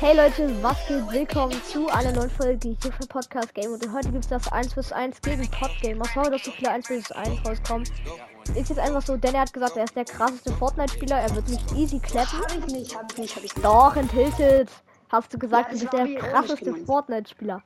[0.00, 1.10] Hey Leute, was geht?
[1.10, 4.74] Willkommen zu einer neuen Folge hier für Podcast Game und heute gibt es das 1
[4.74, 6.04] vs 1 gegen Podgamer.
[6.14, 7.84] Sorry, dass so viele 1 vs 1 rauskommen.
[8.54, 11.48] Ist jetzt einfach so, denn er hat gesagt, er ist der krasseste Fortnite-Spieler, er wird
[11.48, 12.38] nicht easy klappen.
[12.40, 13.64] Hab ich nicht, hab ich nicht, hab ich nicht.
[13.64, 14.70] Doch, in Tilted
[15.10, 16.74] hast du gesagt, Ja, du bist war der krasseste.
[16.86, 17.62] Fortnite-Spieler.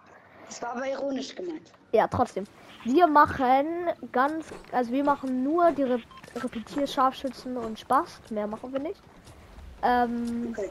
[0.47, 1.71] Das war aber ironisch gemeint.
[1.93, 2.45] Ja, trotzdem.
[2.85, 3.67] Wir machen
[4.11, 6.01] ganz, also wir machen nur die Re
[6.35, 8.21] Repetier-Scharfschützen und Spaß.
[8.31, 9.03] Mehr machen wir nicht.
[9.83, 10.71] Ähm, Okay.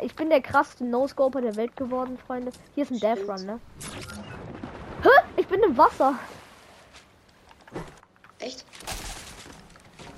[0.00, 2.52] Ich bin der krasseste No-Scoper der Welt geworden, Freunde.
[2.74, 3.28] Hier ist ein Death.
[3.28, 3.60] Run, ne?
[5.02, 5.08] Hä?
[5.36, 6.14] Ich bin im Wasser.
[8.38, 8.64] Echt?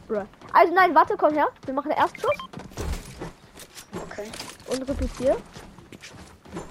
[0.09, 0.25] Bruh.
[0.53, 1.49] Also nein, warte, komm her.
[1.65, 2.37] Wir machen den Erstschuss
[4.11, 4.31] Okay.
[4.69, 5.37] und repetier.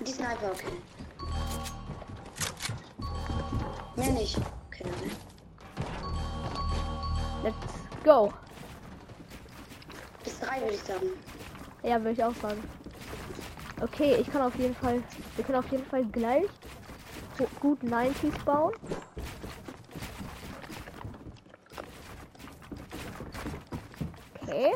[0.05, 0.67] Die Sniper, okay.
[3.95, 4.37] Mehr nicht.
[4.67, 5.11] Okay, ne?
[7.43, 8.33] Let's go.
[10.23, 11.07] Bis drei würde ich sagen.
[11.83, 12.61] Ja, würde ich auch sagen.
[13.81, 15.01] Okay, ich kann auf jeden Fall,
[15.35, 16.45] wir können auf jeden Fall gleich
[17.37, 18.73] so gut 90s bauen.
[24.41, 24.71] Okay.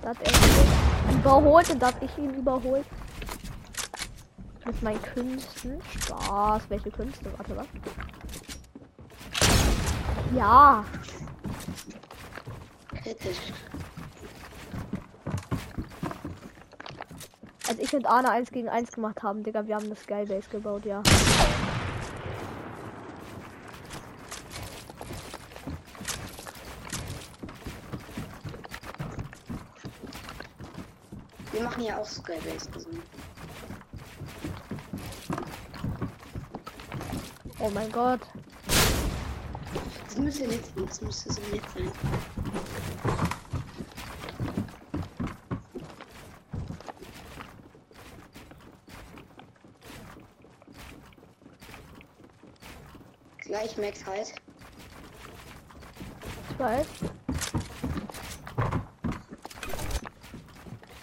[0.00, 2.86] Da hat er überholt und da hab ich ihn überholt.
[4.64, 5.80] Mit meinen Künsten.
[6.00, 6.62] Spaß.
[6.68, 7.30] Welche Künste?
[7.36, 7.66] Warte, was?
[10.34, 10.84] Ja.
[13.02, 13.52] Kritisch.
[17.68, 20.86] Als ich und Arne 1 gegen 1 gemacht haben, Digga, wir haben eine Skybase gebaut,
[20.86, 21.02] ja.
[31.52, 32.70] Wir machen ja auch Skybase.
[32.74, 32.88] Also.
[37.58, 38.20] Oh mein Gott.
[40.06, 40.60] Das müsste sein.
[40.86, 41.92] Das müsste so nett sein.
[53.48, 54.34] Gleich Max halt.
[56.50, 56.86] Ich weiß.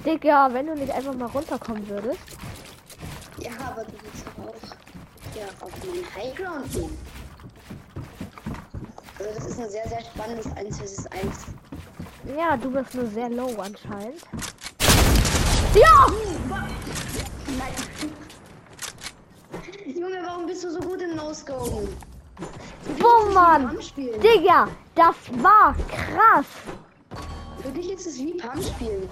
[0.06, 2.20] Digga, wenn du nicht einfach mal runterkommen würdest.
[3.40, 4.56] Ja, aber du willst doch auch
[5.36, 6.96] ja, auf meinen Highground gehen.
[9.18, 12.38] Also das ist ein sehr, sehr spannendes 1 vs 1.
[12.38, 14.22] Ja, du bist nur sehr low anscheinend.
[15.74, 16.08] Ja!
[17.58, 17.74] Nein.
[19.96, 21.88] Junge, warum bist du so gut im No-Scopen?
[23.06, 23.82] Boom, Mann!
[23.84, 24.20] spielen.
[24.20, 26.48] Digga, das war krass!
[27.62, 29.08] Für dich ist es wie Pam spielen.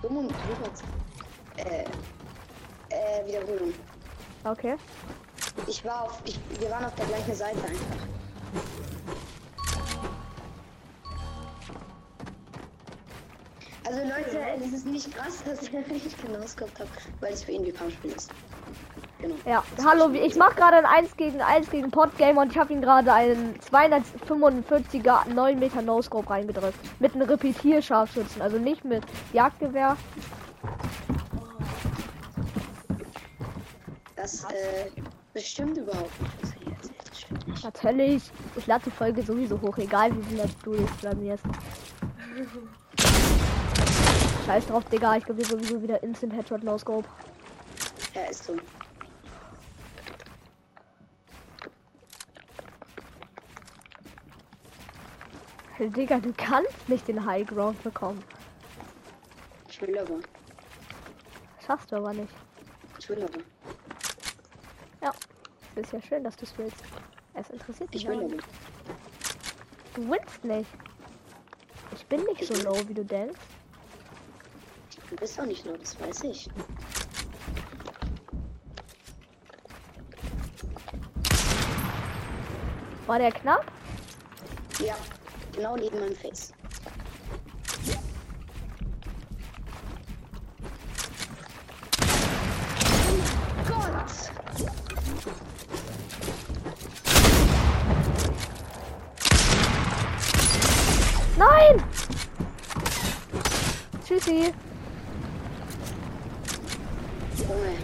[0.00, 0.32] Dumm und.
[1.56, 1.84] Äh,
[2.88, 3.74] äh, Wiederholung.
[4.44, 4.76] Okay.
[5.66, 7.96] Ich war auf, ich, wir waren auf der gleichen Seite einfach.
[13.86, 17.66] Also Leute, es ist nicht krass, dass ich nicht genoscopt habe, weil es für ihn
[17.66, 18.30] wie Pam-Spiel ist.
[19.24, 19.36] Genau.
[19.46, 22.74] Ja, hallo, wie- ich mache gerade ein 1 gegen 1 gegen Podgamer und ich habe
[22.74, 26.78] ihn gerade einen 245er 9 Meter No-Scope reingedrückt.
[27.00, 29.02] Mit einem Repetier-Scharfschützen, also nicht mit
[29.32, 29.96] Jagdgewehr.
[34.14, 34.90] Das äh,
[35.32, 37.64] bestimmt überhaupt nicht.
[37.64, 38.22] Natürlich,
[38.56, 41.44] ich lade die Folge sowieso hoch, egal wie viel du jetzt blamierst.
[44.44, 47.08] Scheiß drauf, Digga, ich gebe dir sowieso wieder Instant Headshot No Scope.
[48.14, 48.54] Ja, ist so.
[55.78, 58.22] Digga, du kannst nicht den High Ground bekommen.
[59.68, 60.20] Ich will aber.
[61.66, 62.32] Schaffst du aber nicht.
[62.98, 63.40] Ich will aber.
[65.02, 65.12] Ja,
[65.74, 66.76] es ist ja schön, dass du es willst.
[67.34, 68.44] Es interessiert dich Ich will nicht.
[69.94, 70.70] Du willst nicht.
[71.92, 73.40] Ich bin nicht so low, wie du denkst.
[75.10, 76.48] Du bist auch nicht nur, das weiß ich.
[83.06, 83.70] War der knapp?
[84.78, 84.96] Ja,
[85.54, 86.52] genau neben meinem Face.
[93.68, 94.30] Gott!
[101.38, 101.82] Nein!
[104.06, 104.52] Tschüssi.
[107.38, 107.74] Junge,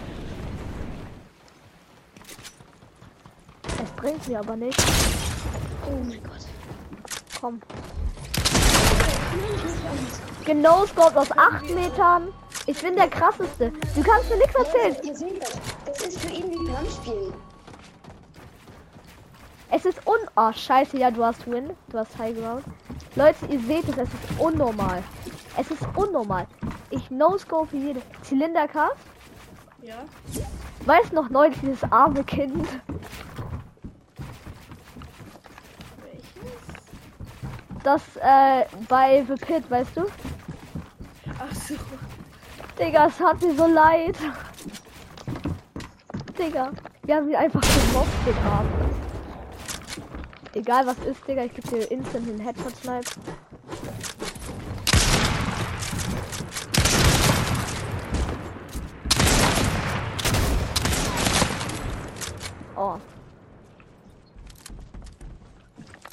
[3.83, 4.79] Es bringt mir aber nicht.
[5.87, 6.50] oh mein Gott.
[7.41, 7.59] Komm.
[10.45, 12.27] Genoscoped aus 8 Metern.
[12.67, 13.71] Ich bin der krasseste.
[13.95, 14.95] Du kannst mir nichts erzählen.
[15.03, 15.59] Ihr seht das.
[15.85, 17.33] Das ist für ihn wie Pam spielen.
[19.71, 20.19] Es ist un...
[20.35, 20.97] Oh, scheiße.
[20.97, 21.71] Ja, du hast Win.
[21.89, 22.63] Du hast High Ground.
[23.15, 23.97] Leute, ihr seht es.
[23.97, 25.03] Es ist unnormal.
[25.57, 26.45] Es ist unnormal.
[26.91, 28.97] Ich no-scope jede Zylindercast.
[29.81, 29.95] Ja.
[30.85, 32.67] Weiß noch neulich dieses arme Kind.
[37.83, 40.05] Das äh, bei The Pit, weißt du?
[41.39, 41.75] Ach so.
[42.79, 44.15] Digga, es hat mir so leid.
[46.37, 46.71] Digga,
[47.03, 48.91] wir haben ihn einfach gemobbt, Armen.
[50.53, 53.09] Egal was ist, Digga, ich geb dir instant den Headshot Snipe.
[62.75, 62.97] Oh,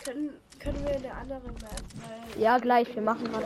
[0.04, 0.30] Können,
[0.72, 2.42] können wir eine andere Map, weil.
[2.42, 3.42] ja gleich, wir machen mal.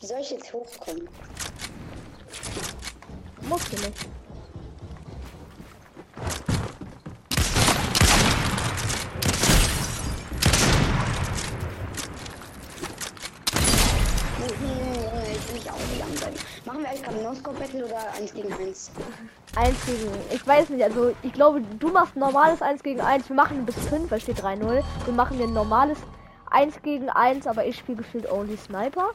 [0.00, 1.08] Wie soll ich jetzt hochkommen?
[3.48, 4.08] Musst du nicht.
[14.38, 17.15] Junge, ich will mich auch nicht langsam.
[17.26, 18.90] No-Scope Battle oder 1 gegen 1?
[19.56, 23.28] Eins gegen, ich weiß nicht, also ich glaube, du machst ein normales 1 gegen 1.
[23.28, 24.84] Wir machen bis 5, weil steht 3-0.
[25.04, 25.98] Wir machen ein normales
[26.52, 29.10] 1 gegen 1, aber ich spiele gefühlt Only Sniper.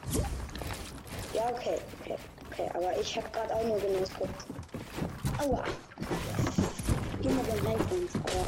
[1.32, 2.16] Ja, okay, okay,
[2.50, 2.70] okay.
[2.74, 4.46] Aber ich habe gerade auch nur genoscoped.
[5.38, 5.64] Aua.
[7.22, 8.44] Immer den Leitens, aber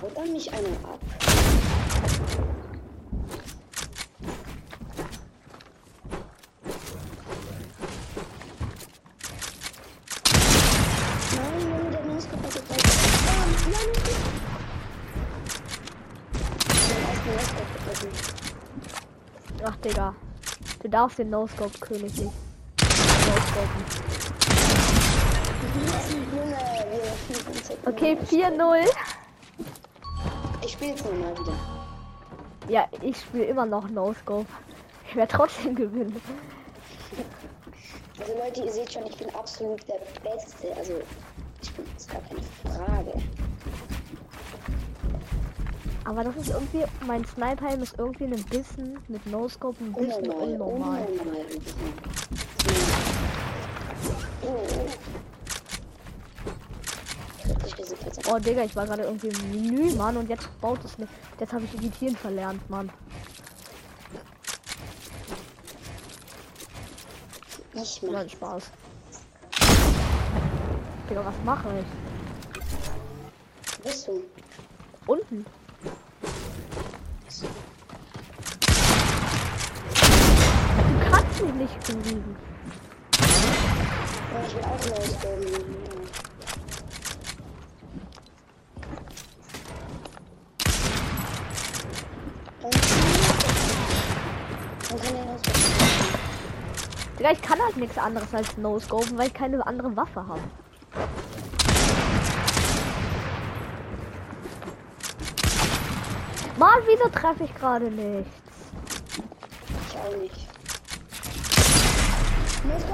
[0.00, 1.00] haut dann nicht einer ab.
[11.34, 14.06] Nein, Junge, der Noscope hat jetzt Bam, ja, nicht.
[16.72, 17.21] Den ersten Noscope getroffen.
[19.64, 20.14] Ach, Digga.
[20.82, 21.30] Du darfst den
[22.02, 22.32] nicht.
[26.92, 28.74] Wir fliegen uns jetzt Okay, nur.
[28.74, 28.88] 4-0.
[30.64, 31.54] Ich spiele jetzt nochmal wieder.
[32.68, 34.46] Ja, ich spiele immer noch No-Scope.
[35.08, 36.20] Ich werde trotzdem gewinnen.
[38.18, 40.74] Also Leute, ihr seht schon, ich bin absolut der Beste.
[40.76, 41.00] Also,
[41.60, 42.42] ich bin ist gar keine
[42.76, 43.12] Frage.
[46.04, 50.48] Aber das ist irgendwie, mein Sniper-Helm ist irgendwie ein bisschen mit No-Scope ein bisschen Unnormal,
[50.48, 51.06] unnormal.
[51.06, 51.46] unnormal.
[54.42, 54.86] Oh.
[58.04, 61.10] Jetzt Oh, Digga, ich war gerade irgendwie im Menü, Mann, und jetzt baut es nicht.
[61.38, 62.90] Jetzt habe ich Editieren verlernt, Mann.
[67.74, 68.70] Ich mach Nein, Spaß.
[71.08, 71.86] Digga, was mache ich?
[73.78, 74.22] Wo bist du?
[75.06, 75.44] Unten.
[81.62, 81.78] Nicht.
[84.32, 85.42] Ja, ich auch losgehen.
[97.18, 100.40] Und dann kann halt nichts anderes als No-Scopen, weil ich keine andere Waffe habe.
[106.58, 108.30] Mann, wieso treffe ich gerade nichts?
[109.88, 110.51] Ich auch nicht.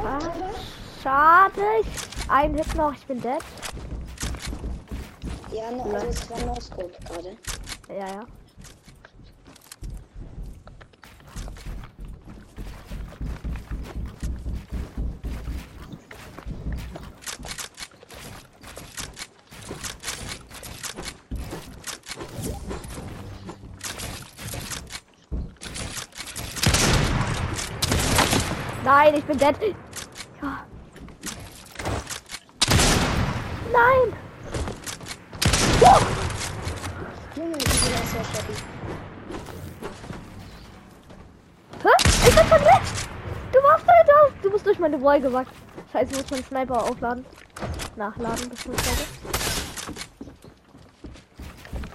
[0.04, 0.18] Ah,
[1.02, 1.62] schade.
[1.80, 3.42] Ich, ein Hit noch, ich bin dead.
[5.52, 7.36] Ja, no, also es war No-Scope gerade.
[7.88, 8.26] Ja, ja.
[28.88, 29.54] Nein, ich bin dead.
[30.40, 30.64] Ja.
[33.70, 34.16] Nein!
[35.82, 35.98] Oh!
[42.26, 43.08] Ich bin verletzt!
[43.52, 44.32] Du machst halt auf!
[44.42, 45.52] Du musst durch meine Wall gewagt.
[45.92, 47.26] Scheiße, ich muss meinen Sniper aufladen.
[47.96, 49.04] Nachladen, beziehungsweise.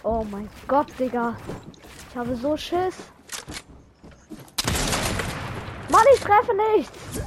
[0.04, 1.36] Oh mein Gott, Digga.
[2.12, 2.98] Ich habe so Schiss.
[5.90, 7.22] Mann, ich treffe nichts!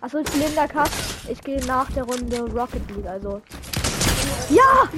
[0.00, 0.90] Achso, Zylindercut.
[1.28, 3.42] Ich gehe nach der Runde Rocket League, also.
[4.50, 4.88] Ja!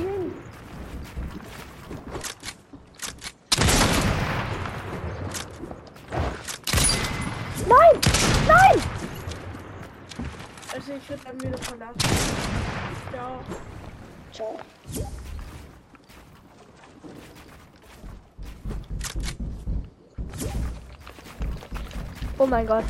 [7.66, 8.00] Nein!
[8.46, 8.82] Nein!
[10.74, 11.98] Also ich würde dann wieder verlassen.
[13.14, 13.40] Ja.
[14.32, 14.58] Ciao.
[22.48, 22.84] mein Gott.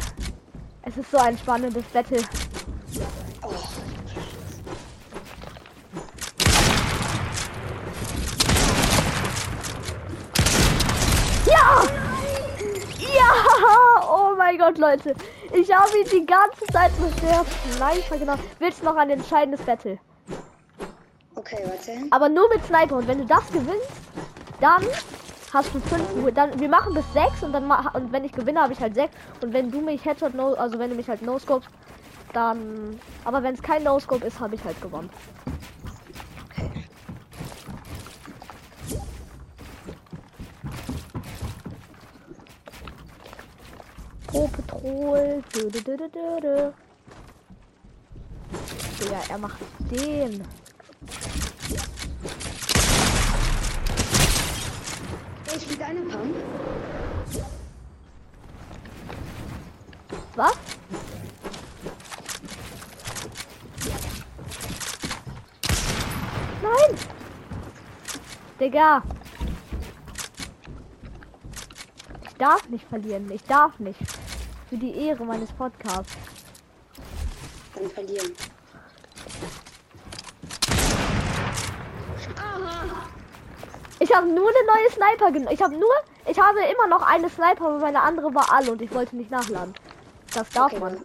[0.83, 2.21] Es ist so ein spannendes Battle.
[11.47, 11.83] Ja!
[12.99, 13.33] Ja!
[14.09, 15.15] Oh mein Gott, Leute.
[15.53, 18.43] Ich habe ihn die ganze Zeit mit der Sniper genommen.
[18.59, 19.99] Willst noch ein entscheidendes Battle?
[21.35, 22.07] Okay, warte.
[22.11, 22.97] Aber nur mit Sniper.
[22.97, 23.91] Und wenn du das gewinnst,
[24.61, 24.85] dann
[25.53, 26.35] hast du fünf.
[26.35, 29.15] Dann wir machen bis sechs und dann und wenn ich gewinne, habe ich halt sechs.
[29.41, 31.67] Und wenn du mich Headshot no, also wenn du mich halt no scope,
[32.33, 32.99] dann.
[33.25, 35.11] Aber wenn es kein no scope ist, habe ich halt gewonnen.
[44.67, 45.17] Pro
[45.53, 46.71] dö, dö, dö, dö, dö.
[49.11, 49.59] Ja, er macht
[49.91, 50.45] den.
[55.59, 56.37] Ich spiele eine Pump.
[60.37, 60.57] Was?
[66.63, 66.99] Nein!
[68.61, 69.03] Digga!
[72.23, 73.29] Ich darf nicht verlieren.
[73.33, 73.99] Ich darf nicht.
[74.69, 76.17] Für die Ehre meines Podcasts.
[77.75, 78.33] Dann verlieren.
[84.01, 85.53] Ich habe nur eine neue Sniper genommen.
[85.53, 85.91] Ich habe nur,
[86.27, 89.31] ich habe immer noch eine Sniper, aber meine andere war alle und ich wollte nicht
[89.31, 89.75] nachladen.
[90.33, 91.05] Das darf Okay, man.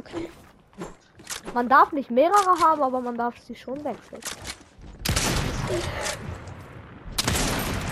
[0.00, 0.30] Okay.
[1.54, 4.20] Man darf nicht mehrere haben, aber man darf sie schon wechseln.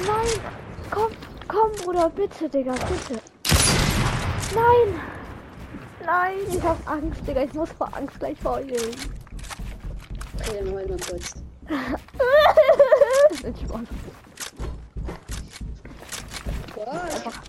[0.06, 0.40] Nein!
[0.90, 1.10] Komm,
[1.48, 3.20] komm, Bruder, bitte, Digga, bitte.
[4.54, 5.00] Nein!
[6.04, 7.42] Nein, ich hab Angst, Digga.
[7.42, 8.94] Ich muss vor Angst gleich heulen.
[10.40, 11.34] Okay, dann hol mal kurz.
[13.46, 13.80] Ich muss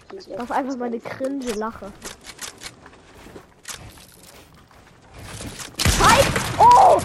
[0.09, 1.91] Das ist einfach meine cringe Lache.
[6.01, 6.25] Halt!
[6.59, 6.99] Oh!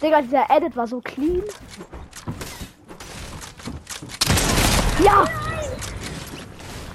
[0.00, 1.42] Digga, dieser Edit war so clean.
[5.02, 5.24] Ja!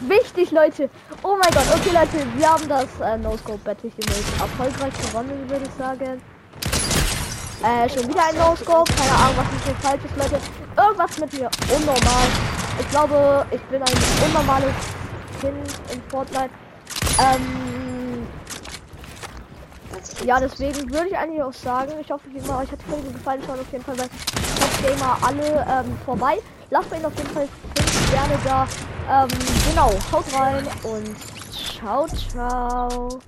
[0.02, 0.90] Wichtig, Leute.
[1.24, 1.66] Oh mein Gott.
[1.76, 6.22] Okay, Leute, wir haben das äh, No-Scope Battle hier erfolgreich gewonnen, würde ich sagen.
[7.68, 8.90] Äh, schon wieder ein No-Scope.
[8.94, 10.42] Keine Ahnung, was ist hier falsch ist, Leute.
[10.78, 12.28] Irgendwas mit mir unnormal.
[12.80, 14.74] Ich glaube, ich bin ein unnormales
[15.42, 16.50] Kind in Fortnite.
[17.20, 18.26] Ähm,
[20.24, 23.12] ja, deswegen würde ich eigentlich auch sagen, ich hoffe, wie immer, euch hat die Folge
[23.12, 23.42] gefallen.
[23.46, 26.38] Schaut auf jeden Fall bei Top Gamer alle ähm, vorbei.
[26.70, 28.68] Lasst mir auf jeden Fall 5 Sterne da.
[29.12, 29.30] Ähm,
[29.70, 31.18] genau, haut rein und
[31.52, 33.20] ciao, ciao.